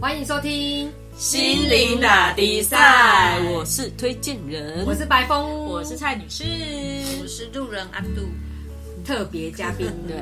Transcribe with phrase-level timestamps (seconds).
[0.00, 6.42] 欢迎收听心灵打比赛，我是推荐人，我是白峰，我是蔡女士，
[7.22, 8.22] 我是路人阿杜，
[9.04, 10.16] 特别嘉宾，对，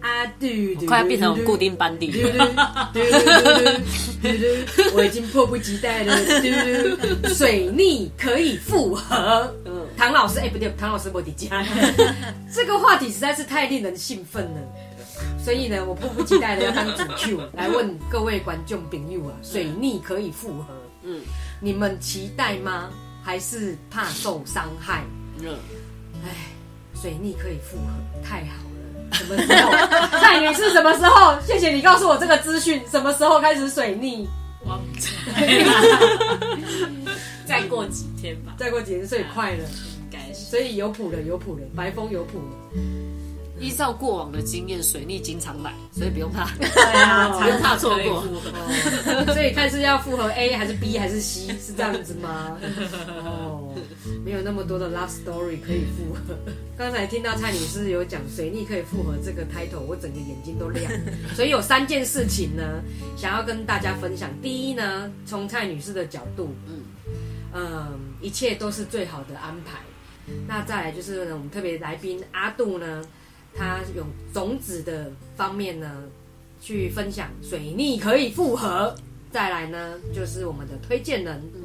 [0.00, 2.10] 阿杜，快要变成固定班底。
[4.94, 6.16] 我已经迫不及待了。
[7.34, 9.54] 水逆可以复合。
[9.98, 11.66] 唐老师，哎，不对，唐老师我的家。
[12.54, 14.60] 这个话题实在是太令人兴奋了，
[15.42, 20.72] 所以呢，我迫不及待的要当主 Q 来问各位观众朋友啊，水逆可以复合，
[21.02, 21.20] 嗯，
[21.60, 22.90] 你们期待吗？
[23.24, 25.02] 还是怕受伤害？
[25.40, 25.58] 嗯，
[26.24, 26.30] 哎，
[26.94, 27.88] 水逆可以复合，
[28.24, 28.68] 太好了。
[29.12, 29.72] 什么时候？
[30.20, 31.36] 蔡女士什么时候？
[31.44, 32.80] 谢谢你告诉我这个资讯。
[32.88, 34.28] 什么时候开始水逆？
[37.46, 38.54] 再过几天吧。
[38.58, 39.64] 再过几天，所以快了。
[40.32, 42.80] 所以有谱了，有谱了，白风有谱了。
[43.60, 46.68] 依照过往的经验，水逆经常来，所以不用怕，对
[47.02, 48.22] 啊， 不用怕错过。
[49.34, 52.56] 所以看是要复合 A 还是 B 还是 C，是这样子吗？
[53.24, 53.74] 哦，
[54.24, 56.38] 没有那么多的 love story 可以复合。
[56.76, 60.92] 刚才听到蔡女士有讲水逆可以复合这个 title，我整个眼睛都亮。
[61.34, 62.62] 所以有三件事情呢，
[63.16, 64.30] 想要跟大家分享。
[64.40, 66.84] 第一呢，从蔡女士的角度，嗯
[67.52, 69.80] 嗯，一切都是最好的安排。
[70.46, 73.04] 那再来就是呢，我们特别来宾阿杜呢，
[73.54, 76.04] 他用种子的方面呢，
[76.60, 78.94] 去分享水逆可以复合。
[79.30, 81.62] 再来呢，就是我们的推荐人，嗯，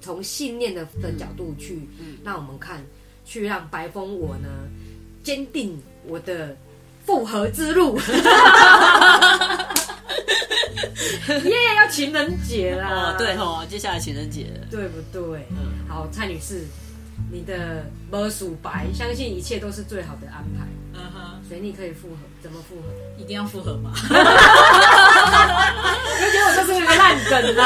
[0.00, 2.82] 从信念的的角度去，嗯，让我们看，
[3.24, 4.48] 去让白风我呢，
[5.22, 6.56] 坚定我的
[7.04, 7.98] 复合之路。
[11.28, 13.14] 耶，要情人节啦！
[13.14, 15.46] 哦，对哦，接下来情人节，对不对？
[15.50, 16.64] 嗯，好，蔡女士。
[17.30, 20.66] 你的魔术白，相信一切都是最好的安排。
[20.98, 22.82] 嗯哼，所以你可以复合，怎么复合？
[23.18, 23.92] 一定要复合吗？
[23.94, 24.08] 我
[26.32, 27.62] 觉得我就是个烂梗啦。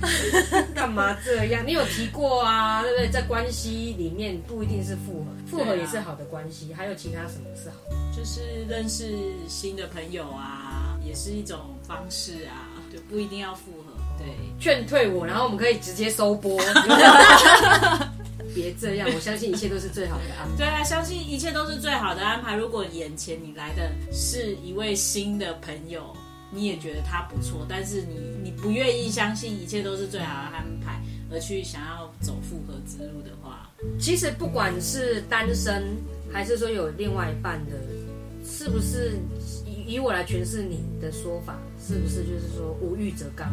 [0.74, 1.64] 干嘛这样？
[1.66, 3.08] 你有提过啊，对不对？
[3.08, 6.74] 在关系里面不一定是复合，复合也是好的关系。
[6.74, 7.76] 还有其他什么是好？
[8.14, 9.14] 就是认识
[9.48, 13.92] 新的朋友啊，也是一种方式啊，就不一定要复合。
[14.18, 14.26] 对，
[14.58, 16.60] 劝退我，然后我们可以直接收播。
[18.54, 20.56] 别这样，我相信一切都是最好的安排。
[20.56, 22.56] 对啊，相信一切都是最好的安排。
[22.56, 26.14] 如果眼前你来的是一位新的朋友，
[26.52, 31.00] 你也觉得他不错，但是你你不愿意相信一切都是最好的安排，
[31.32, 35.96] 而去想要走复合之路的话，其实不管是单身
[36.32, 37.76] 还是说有另外一半的，
[38.44, 39.18] 是不是？
[39.64, 43.52] 以以我来诠释你的说法，是不是就是说无欲则刚？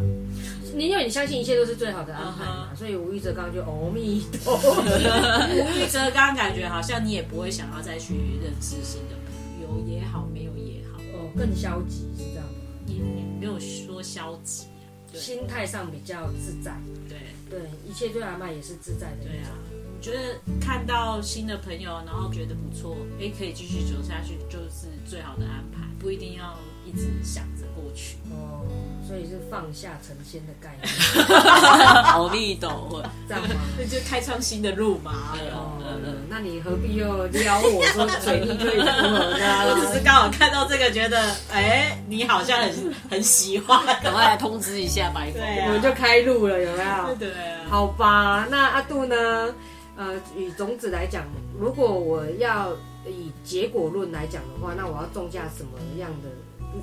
[0.76, 4.56] 你因为你相信一切都是最好的安排嘛，所以无欲则刚就阿弥陀。
[4.60, 12.54] 无欲则刚，感觉好像你也不会想要再去认识新的朋友也好，没有也好，哦，更消极是这样吗？
[12.86, 13.02] 也
[13.40, 14.68] 没有说消极，
[15.14, 16.78] 心态上比较自在。
[17.08, 17.18] 对
[17.50, 19.24] 对，一切对阿妈也是自在的。
[19.24, 19.56] 对啊，
[20.02, 25.88] 觉得看到新的朋友，然后觉得不错，哎，可以继续走下去，就是最好的安排。
[26.00, 26.56] 不一定要
[26.86, 28.66] 一直想着过去哦，
[29.08, 31.34] 所以是放下成仙的概念。
[32.04, 33.56] 好密斗，这样吗？
[33.78, 35.34] 那就开创新的路嘛。
[35.54, 35.80] 哦，
[36.28, 39.70] 那你何必又撩我说水逆可以复合呢？
[39.70, 41.22] 我只是刚好看到这个，觉得
[41.52, 47.16] 哎，你好像很 很喜欢，赶快来通知一下白对我们就开路了，有没有？
[47.16, 47.30] 对。
[47.70, 49.54] 好吧，那阿杜呢？
[49.96, 51.24] 呃，以种子来讲，
[51.60, 52.72] 如果我要。
[53.10, 56.28] 以结果论来讲的话，那我要种下什么样的？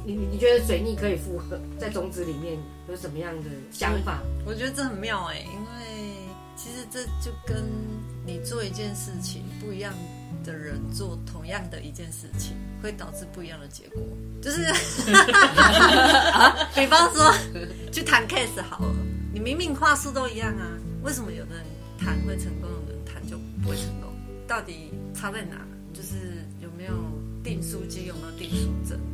[0.07, 1.59] 你你你觉得水逆可以复合？
[1.79, 2.59] 在种子里面
[2.89, 4.21] 有什么样的想法？
[4.47, 6.13] 我觉得这很妙哎，因为
[6.57, 7.63] 其实这就跟
[8.27, 9.93] 你做一件事情，不一样
[10.45, 14.03] 的人做同样的一件事情，会导致不一样的结果。
[14.43, 14.63] 就是
[16.75, 17.33] 比方说
[17.93, 18.95] 去谈 case 好了，
[19.33, 20.67] 你明明话术都一样啊，
[21.03, 21.65] 为什么有的人
[21.99, 24.11] 谈会成功，有的人谈就不会成功？
[24.47, 25.57] 到底差在哪？
[25.95, 26.93] 就是有没有
[27.45, 28.99] 定书机，有没有定书针，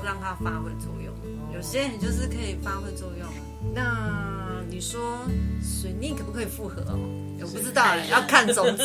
[0.00, 1.14] 够让它发挥作用。
[1.54, 3.28] 有些人就是可以发挥作用。
[3.74, 5.18] 那你说
[5.62, 6.98] 水逆可不可以复合哦？
[7.42, 8.82] 我不知道，要看种子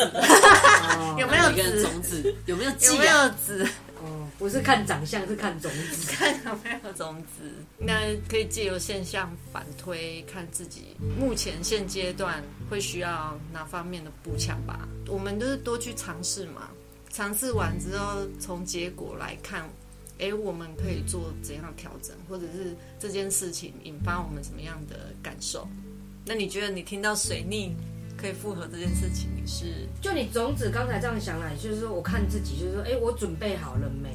[1.18, 3.64] 有没有籽，种子有没有有没有籽。
[4.02, 7.50] 哦，不是看长相，是看种子， 看有没有种子。
[7.78, 14.86] 那可以借由现象反推，看自己目前现阶段会需要哪方面的补强吧。
[15.08, 16.68] 我们都是多去尝试嘛。
[17.10, 19.66] 尝试完之后，从结果来看，
[20.18, 25.68] 哎，我们可以做怎样调整，或者是这件事情引发我们什么样的感受？
[26.24, 27.76] 那你觉得你听到水逆
[28.16, 34.10] 可以复合这件事情，你是就你种子刚才这样想来，就是说我看自己，就是说，哎，我准备好了没？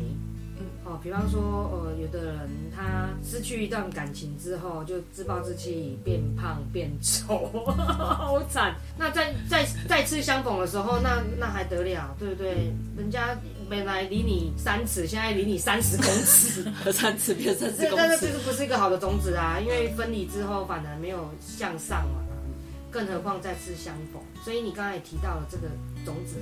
[1.04, 1.42] 比方说，
[1.74, 8.76] 呃，有的人他失去一段感情之后，就自暴自弃，变胖变丑， 好惨。
[8.98, 12.72] 那再再再次相逢的时候，那那还得了，对不对？
[12.96, 13.36] 人家
[13.70, 22.22] 本来离你三尺，现在离你三十公尺， 三尺变三十公尺但是这尺，个不是一个好的种子啊，因为分离之后反而没有向上嘛，
[22.92, 24.22] 更何况再次相逢。
[24.44, 25.68] 所以你刚才也提到了这个
[26.06, 26.36] 种子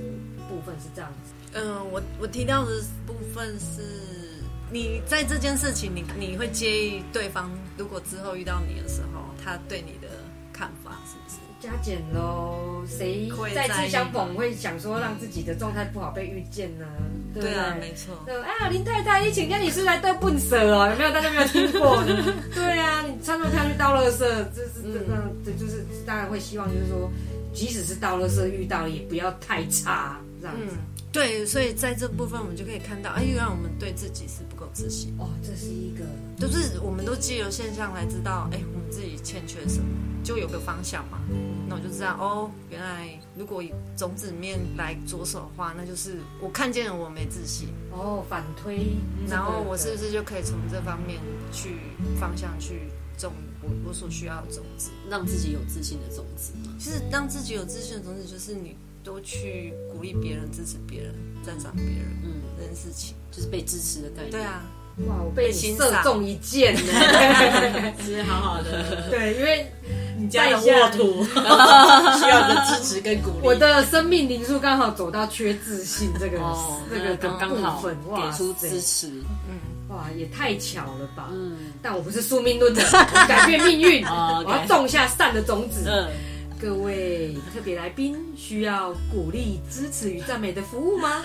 [0.48, 1.32] 部分是这样子。
[1.52, 2.70] 嗯，我我提到的
[3.06, 3.82] 部分是，
[4.70, 10.08] 你在这件事情，你你会介意对方如果之后遇到你的时候，他对你的
[10.52, 11.36] 看法是不是？
[11.60, 16.86] 加减喽，谁再次相逢会想说让自己的状态不好被遇见呢？
[17.34, 17.52] 对？
[17.54, 18.14] 啊，没错。
[18.24, 20.88] 对，哎呀，林太太，你请假你是来得笨蛇哦？
[20.88, 21.12] 有没有？
[21.12, 22.02] 大家没有听过？
[22.54, 24.18] 对啊，你穿着跳去倒垃圾，
[24.54, 27.10] 这是这个，这就是当然会希望，就是说，
[27.52, 30.76] 即使是倒垃圾遇到，也不要太差，这样子。
[31.12, 36.04] 对，所以在这部分我们就可以看到，哎，原来我们对自己是不够自信，哦，这是一个
[36.38, 39.88] 就是我们都借由现象来知道，哎，我们自己欠缺什么，
[40.22, 41.18] 就有个方向嘛。
[41.68, 48.96] 那我就知道，哦，原来如果以种子面来着手的话，那就是我看见了我没自信，哦反推，
[49.28, 51.20] 然后我是是不是就可以从这方面
[51.52, 51.76] 去
[52.20, 52.82] 方向去
[53.18, 54.90] 种我我所需要的种子？
[55.08, 56.72] 让自己有自信的种子嘛。
[56.78, 63.14] 其实让自己有自信的种子，就是你多去鼓励别人、支持别人、赞赏别人嗯，这件事情。
[63.30, 64.30] 就是被支持的概念。
[64.32, 64.62] 对啊，
[65.08, 66.76] 哇，我被你射中一箭
[68.26, 69.70] 好好的， 对，因为
[70.18, 71.24] 你家有沃土
[72.18, 73.36] 需要你的支持跟鼓励。
[73.46, 79.06] 我的生命灵数刚好走到缺自信这个哦，这个刚刚好分，哇给出支持。
[79.48, 79.58] 嗯
[79.88, 81.28] 哇，也太巧了吧！
[81.32, 85.84] 嗯但我不是宿命论的，我改变命运，哦我要种下善的种子。
[85.86, 86.08] 嗯，
[86.60, 91.22] 各位特别来宾需要鼓励、支持与赞美的服务吗？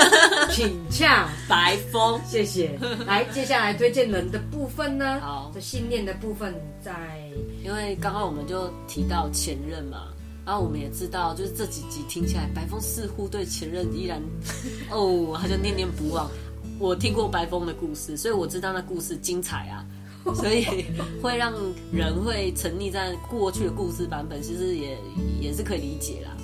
[0.50, 2.18] 请洽，白风。
[2.26, 2.78] 谢谢。
[3.06, 5.20] 来，接下来推荐人的部分呢？
[5.20, 7.20] 好这信念的部分在
[7.62, 10.08] 因为刚刚我们就提到前任嘛，
[10.46, 14.22] 然后我们也知道，就是这几集听起来，白风似乎对前任依然，
[14.90, 16.30] 哦，他就念念不忘。
[16.78, 19.84] 我听过白风的故事，所以我知道那故事精彩啊，
[20.34, 20.84] 所以
[21.22, 21.52] 会让
[21.92, 24.98] 人会沉溺在过去的故事版本，其实也
[25.40, 26.36] 也是可以理解啦。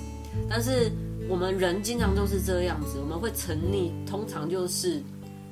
[0.49, 0.91] 但是
[1.29, 5.01] 我们人经常都是这样子，我们会沉溺，通常就是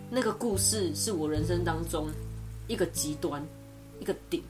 [0.10, 2.08] 那个故事是我人生当中
[2.68, 3.44] 一个极端，
[4.00, 4.42] 一个顶。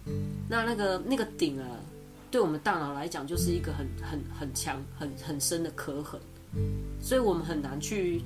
[0.49, 1.67] 那那个那个顶啊，
[2.31, 6.19] 对我们大脑来讲就是一个很很很强、很很深的刻痕，
[7.01, 8.21] 所以我们很难去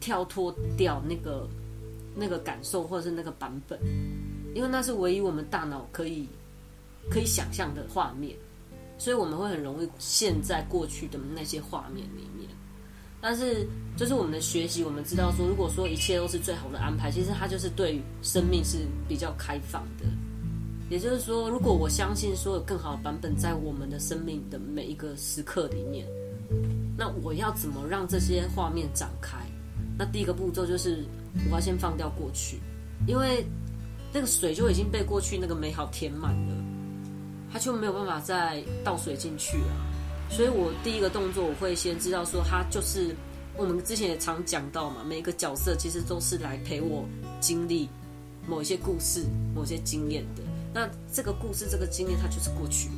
[0.00, 1.48] 跳脱掉那个
[2.14, 3.78] 那个感受或者是那个版本，
[4.58, 6.28] 因为那是唯一我们大脑可以
[7.08, 8.36] 可以想象的画面，
[8.98, 12.50] 所以我们会很容易陷在过去的那些画面里面。
[13.20, 13.64] 但是，
[13.96, 18.78] 就是我们的学习，我们知道说，如果说一切都是最好的安排，其实它就是对生命是
[19.08, 20.06] 比较开放的。
[20.90, 26.04] 也就是说，如果我相信说有更好的版本在我们的生命的每一个时刻里面，
[26.96, 29.36] 那我要怎么让这些画面展开？
[29.96, 31.04] 那第一个步骤就是
[31.48, 32.58] 我要先放掉过去，
[33.06, 33.46] 因为
[34.12, 36.54] 那个水就已经被过去那个美好填满了，
[37.52, 39.76] 它就没有办法再倒水进去了。
[40.30, 43.14] 所以我第一个动作，我会先知道说，它就是
[43.56, 47.06] 我们之前也常讲到嘛，每一个角色其实都是来陪我
[47.40, 47.88] 经历
[48.46, 49.24] 某一些故事、
[49.54, 50.42] 某些经验的。
[50.74, 52.94] 那这个故事、这个经验，它就是过去了。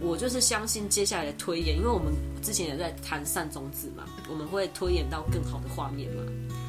[0.00, 6.22] 我就是相信接下来的推演，因为我们之前也在谈善种子嘛，我们会推演到更好的画面嘛。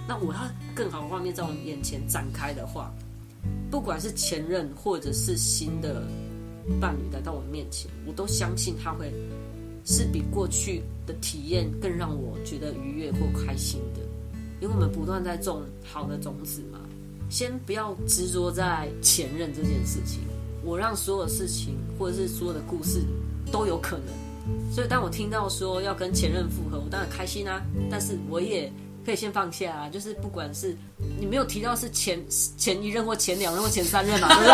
[0.08, 0.40] 那我要
[0.76, 2.92] 更好的画面在我们眼前展开的话，
[3.70, 6.04] 不管是前任或者是新的
[6.80, 9.12] 伴侣来到我面前，我都相信他会
[9.86, 14.02] 是比过去的体验更让我觉得愉悦或开心的，
[14.60, 16.80] 因为我们不断在种好的种子嘛。
[17.30, 20.22] 先不要执着在前任这件事情，
[20.64, 23.02] 我让所有事情或者是所有的故事
[23.52, 24.08] 都有可能。
[24.74, 28.72] 所以当我听到说要跟前任复合，我当然开心啊，但是我也
[29.10, 29.90] 可以先放下啊。
[29.90, 30.78] 就是不管是
[31.20, 34.52] 你没有提到是前前一任或前两任或前三任嘛，对不对？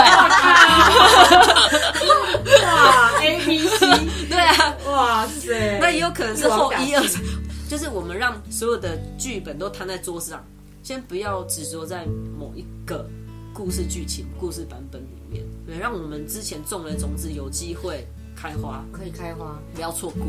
[2.63, 3.85] 哇 A B C，
[4.29, 7.21] 对啊，哇塞，那也有可能是后一二三，
[7.69, 10.41] 就是我们让所有的剧本都摊在桌子上，
[10.83, 12.05] 先不要执着在
[12.39, 13.05] 某一个
[13.53, 18.07] 故事剧情、故事版本里面，对，让我们之前种的种子有机会
[18.37, 20.27] 开花，可以开花，不要错过，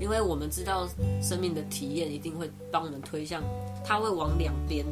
[0.00, 0.88] 因为我们知道
[1.22, 3.42] 生命的体验一定会帮我们推向，
[3.84, 4.84] 它会往两边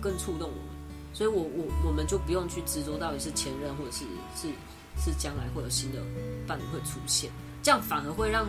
[0.00, 0.74] 更触动我们，
[1.12, 4.48] 所以我我我们就不用去执着到底是前任或者是是
[4.98, 5.98] 是将来会有新的
[6.46, 7.30] 伴侣会出现，
[7.62, 8.46] 这样反而会让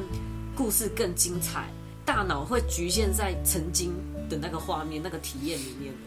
[0.56, 1.70] 故事更精彩，
[2.06, 3.92] 大脑会局限在曾经
[4.30, 5.94] 的那个画面、那个体验里面。
[5.94, 6.00] 的。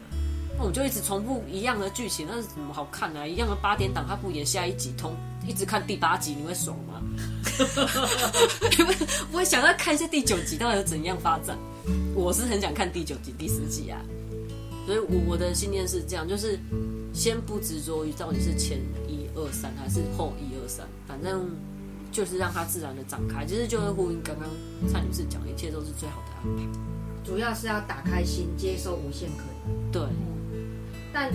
[0.58, 5.14] 那我就一直重复一样的剧情，那是怎么好看呢、一样的八点档，他不演下一集，通
[5.46, 7.00] 一直看第八集，你会爽吗？
[8.70, 8.94] 你会
[9.30, 11.56] 不会想要看一下第九集到底有怎样发展？
[12.14, 14.00] 我是很想看第九集、第十集啊。
[14.86, 16.58] 所以我我的信念是这样，就是
[17.12, 21.50] 先不执着于到底是前一二三还是后一二三，反正
[22.10, 23.44] 就是让它自然的展开。
[23.44, 24.48] 其实就会呼应刚刚
[24.90, 26.62] 蔡女士讲，一切都是最好的安排。
[27.24, 29.92] 主要是要打开心，接受无限可能。
[29.92, 30.02] 对，
[31.12, 31.30] 但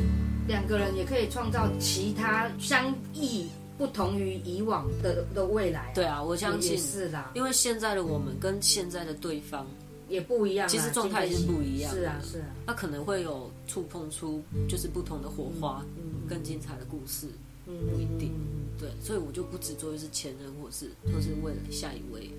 [0.47, 3.47] 两个人也可以创造其他相异、
[3.77, 9.67] 不同于以往的的未来、对啊，我相也信，是啦，因为现在的我们跟现在的对方，
[10.07, 10.67] 也不一样。
[10.67, 17.27] 其实状态是不一样的是啊，是啊，那可能会有触碰出就是不同的火花，嗯更精彩的故事。
[17.67, 22.29] 嗯，不一定嗯对，所以我就不执着于是前任，或是或是为了下一位。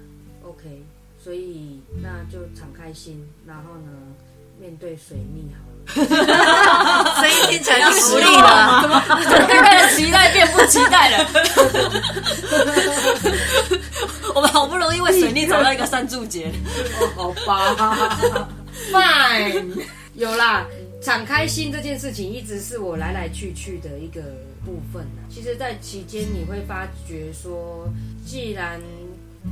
[0.43, 0.83] OK，
[1.19, 3.91] 所以那就敞开心，然后呢，
[4.61, 5.73] 面对水逆好了。
[7.49, 8.81] 听起来就无力了。
[8.83, 11.27] 怎么刚才的期待变不期待了？
[14.35, 16.53] 我们好不容易为水逆找到一个三柱节，
[17.17, 18.49] 哦，好吧
[18.93, 20.67] ，Fine，有啦。
[21.03, 24.21] 敞开心这件事情一直是我来来去去的一个
[24.65, 25.23] 部分啊。
[25.31, 27.89] 其实，在期间你会发觉说，
[28.27, 28.81] 既然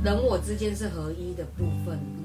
[0.03, 1.97] 人我之间是合一的部分，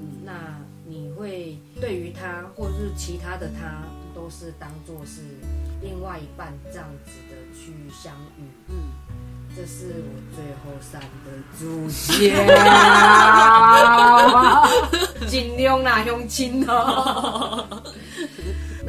[0.91, 3.81] 你会对于他或者是其他的他，
[4.13, 5.21] 都是当做是
[5.81, 8.43] 另外一半这样子的去相遇。
[8.67, 8.75] 嗯，
[9.55, 12.35] 这是我最后三的主角，
[15.27, 17.65] 尽量啦，用亲哦。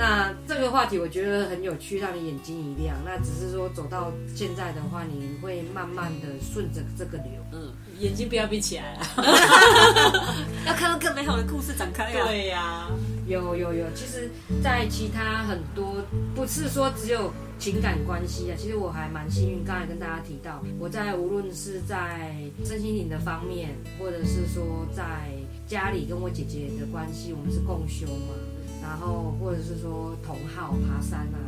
[0.03, 2.97] 那这个话题我觉得很有趣，让你眼睛一亮。
[3.05, 7.27] 那只是说走到现在的话，你会慢慢的顺着这个流。
[7.53, 9.01] 嗯，眼睛不要闭起来了。
[10.67, 12.27] 要看到更美好的故事展开啊！
[12.27, 12.91] 对呀、
[13.29, 14.29] 有有有，其实，
[14.61, 16.03] 在其他很多
[16.35, 19.63] 不是说只有情感关系啊，其实我还蛮幸运。
[19.63, 25.31] 刚才跟大家提到，我在无论是在身心灵的方面，或者是说在
[25.65, 28.35] 家里跟我姐姐的关系，我们是共修嘛，
[28.83, 31.39] 然后或者是说同好爬山啊，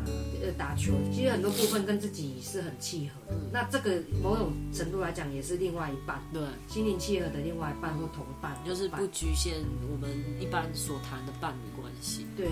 [0.41, 3.41] 呃打球，其实很多部分跟自己是很契合的。
[3.53, 9.55] 那这个某种程度来讲，也是另外一半对，心灵契合的另外一半或同伴，就是不局限
[9.91, 10.09] 我们
[10.41, 12.25] 一般所谈的伴侣关系。
[12.37, 12.49] 对，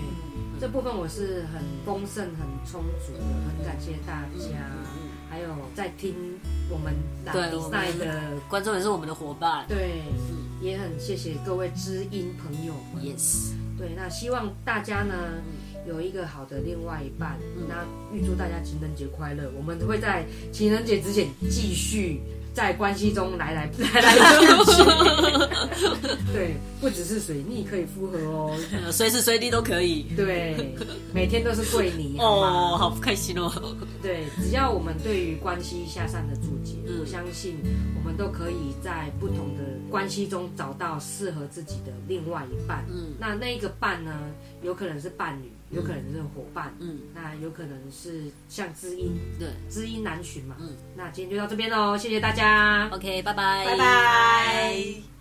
[0.59, 4.69] 这部分我是很丰盛、很充足的，很感谢大家，
[5.29, 6.13] 还有在听
[6.69, 9.65] 我们打对比赛的，观众也是我们的伙伴。
[9.67, 10.03] 对，
[10.61, 13.03] 也很谢谢各位知音朋友们。
[13.03, 15.41] Yes，对，那希望大家呢
[15.87, 17.37] 有一个好的另外一半，
[17.67, 19.51] 那预祝大家情人节快乐。
[19.57, 22.21] 我们会在情人节之前继续。
[22.53, 24.83] 在关系中来来 来来去去，
[26.31, 28.55] 对，不只是水逆可以复合哦，
[28.85, 30.03] 呃随时随地都可以。
[30.15, 30.75] 对，
[31.13, 33.51] 每天都是跪你，哦，好开心哦！
[34.01, 37.57] 对，只要我们对于关系下善的注解，嗯我相信
[37.97, 42.85] 我们都可以在不同的关系中找到适合自己的另外一半。
[42.89, 44.11] 嗯那那一个伴呢，
[44.61, 49.49] 有可能是伴侣，有可能是伙伴，嗯，那有可能是像知音，对。
[49.69, 50.55] 知音难寻嘛。
[50.59, 50.69] 嗯。
[50.95, 52.87] 那今天就到这边喽，谢谢大家。
[52.91, 55.12] ，OK，拜拜，拜拜